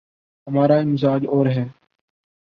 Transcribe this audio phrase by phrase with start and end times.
[0.47, 1.63] ہمارامزاج اور ہے۔